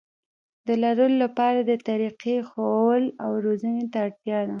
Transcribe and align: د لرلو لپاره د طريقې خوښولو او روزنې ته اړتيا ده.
د 0.67 0.69
لرلو 0.83 1.19
لپاره 1.23 1.59
د 1.69 1.71
طريقې 1.87 2.35
خوښولو 2.49 3.15
او 3.23 3.31
روزنې 3.45 3.83
ته 3.91 3.97
اړتيا 4.05 4.39
ده. 4.45 4.49